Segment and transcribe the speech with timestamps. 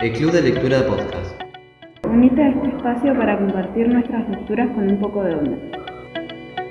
[0.00, 1.42] el Club de Lectura de Podcast.
[2.04, 5.58] Unite a este espacio para compartir nuestras lecturas con un poco de onda.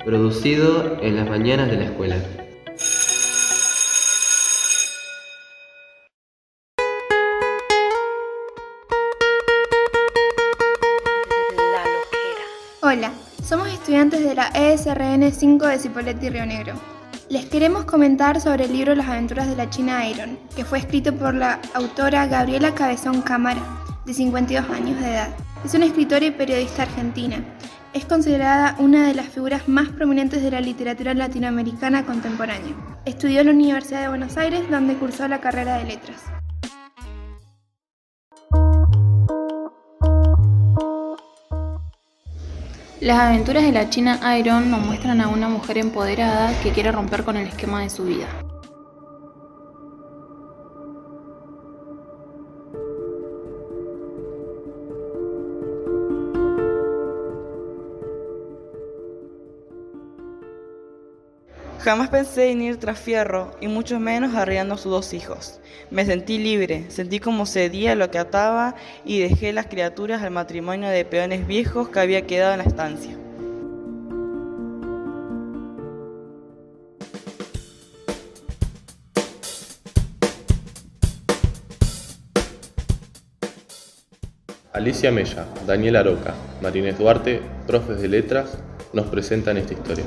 [0.03, 2.15] Producido en las mañanas de la escuela.
[12.81, 13.11] Hola,
[13.43, 16.88] somos estudiantes de la ESRN 5 de Cipolletti Río Negro.
[17.29, 21.13] Les queremos comentar sobre el libro Las aventuras de la China Iron, que fue escrito
[21.13, 23.61] por la autora Gabriela Cabezón Cámara,
[24.03, 25.29] de 52 años de edad.
[25.63, 27.45] Es una escritora y periodista argentina.
[27.93, 32.73] Es considerada una de las figuras más prominentes de la literatura latinoamericana contemporánea.
[33.05, 36.38] Estudió en la Universidad de Buenos Aires, donde cursó la carrera de letras.
[43.01, 47.23] Las aventuras de la China Iron nos muestran a una mujer empoderada que quiere romper
[47.23, 48.27] con el esquema de su vida.
[61.81, 65.61] Jamás pensé en ir tras Fierro, y mucho menos arriando a sus dos hijos.
[65.89, 70.89] Me sentí libre, sentí como cedía lo que ataba y dejé las criaturas al matrimonio
[70.89, 73.17] de peones viejos que había quedado en la estancia.
[84.73, 88.57] Alicia Mella, Daniel Aroca, Marínez Duarte, profes de letras,
[88.91, 90.05] nos presentan esta historia.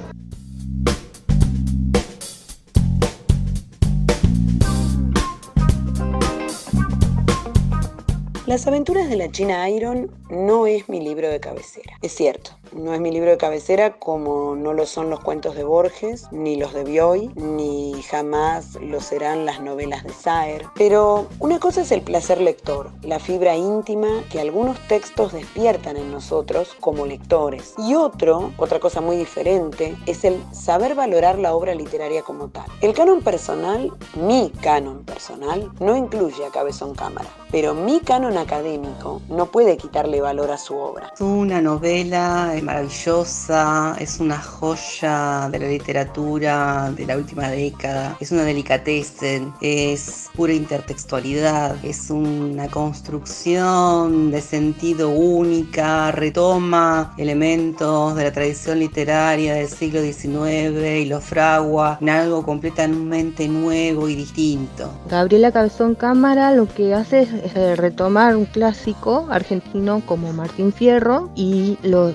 [8.53, 11.97] Las aventuras de la China Iron no es mi libro de cabecera.
[12.03, 15.65] Es cierto, no es mi libro de cabecera como no lo son los cuentos de
[15.65, 20.67] Borges, ni los de Bioy, ni jamás lo serán las novelas de Saer.
[20.75, 26.11] Pero una cosa es el placer lector, la fibra íntima que algunos textos despiertan en
[26.11, 27.75] nosotros como lectores.
[27.79, 32.67] Y otro, otra cosa muy diferente, es el saber valorar la obra literaria como tal.
[32.81, 39.21] El canon personal, mi canon personal, no incluye a Cabezón Cámara, pero mi canon académico
[39.29, 41.13] no puede quitarle valor a su obra.
[41.21, 48.45] Una novela maravillosa, es una joya de la literatura de la última década, es una
[48.45, 58.79] delicatessen, es pura intertextualidad, es una construcción de sentido única, retoma elementos de la tradición
[58.79, 64.91] literaria del siglo XIX y lo fragua en algo completamente nuevo y distinto.
[65.09, 71.79] Gabriela Cabezón Cámara lo que hace es retomar un clásico argentino como Martín Fierro y
[71.83, 72.13] lo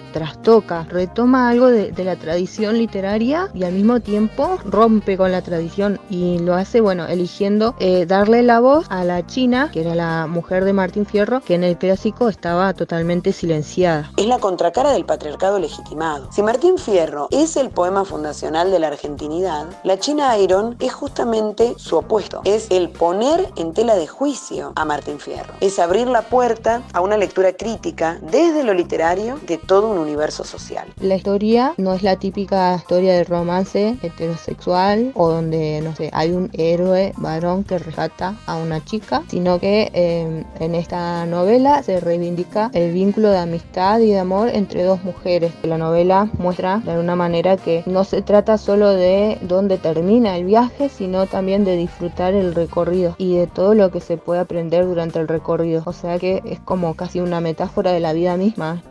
[0.47, 5.99] trastoca, retoma algo de, la tradición literaria y al mismo tiempo rompe con la tradición
[6.09, 10.25] y lo hace, bueno, eligiendo eh, darle la voz a la China, que era la
[10.27, 14.11] mujer de Martín Fierro, que en el clásico estaba totalmente silenciada.
[14.15, 16.29] Es la contracara del patriarcado legitimado.
[16.31, 21.73] Si Martín Fierro es el poema fundacional de la argentinidad, la China Iron es justamente
[21.77, 22.41] su opuesto.
[22.45, 25.53] Es el poner en tela de juicio a Martín Fierro.
[25.59, 30.26] Es abrir la puerta a una lectura crítica desde lo literario de todo un universo
[30.31, 30.87] social.
[30.99, 36.31] La historia no es la típica historia de romance heterosexual o donde, no sé, hay
[36.31, 41.99] un héroe varón que rescata a una chica, sino que em, en esta novela se
[41.99, 45.53] reivindica el vínculo de amistad y de amor entre dos mujeres.
[45.63, 50.45] La novela muestra de alguna manera que no se trata solo de dónde termina el
[50.45, 54.85] viaje, sino también de disfrutar el recorrido y de todo lo que se puede aprender
[54.85, 55.83] durante el recorrido.
[55.85, 58.81] O sea que es como casi una metáfora de la vida misma.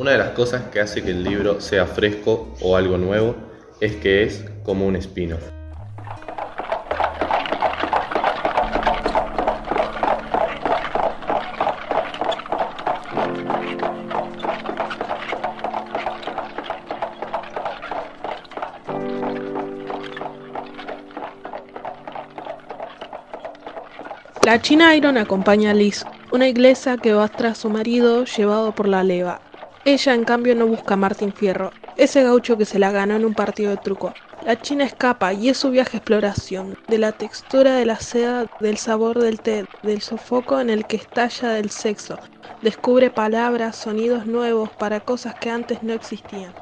[0.00, 3.36] Una de las cosas que hace que el libro sea fresco o algo nuevo
[3.82, 5.42] es que es como un spin-off.
[24.46, 28.88] La China Iron acompaña a Liz, una inglesa que va tras su marido llevado por
[28.88, 29.42] la leva.
[29.84, 33.24] Ella en cambio no busca a Martín Fierro, ese gaucho que se la ganó en
[33.24, 34.14] un partido de truco.
[34.40, 38.46] La China escapa y es su viaje a exploración, de la textura de la seda,
[38.58, 42.20] del sabor del té, del sofoco en el que estalla del sexo.
[42.62, 46.54] Descubre palabras, sonidos nuevos para cosas que antes no existían.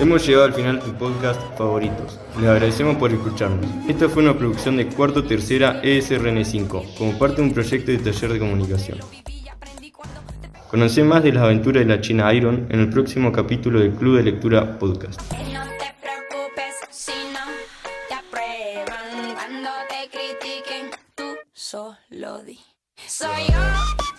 [0.00, 2.18] Hemos llegado al final de tu podcast favoritos.
[2.40, 3.64] Les agradecemos por escucharnos.
[3.88, 8.32] Esta fue una producción de cuarto tercera ESRN5, como parte de un proyecto de taller
[8.32, 8.98] de comunicación.
[10.68, 14.16] Conoce más de las aventuras de la China Iron en el próximo capítulo del Club
[14.16, 15.20] de Lectura Podcast.
[23.06, 24.13] Soy yo.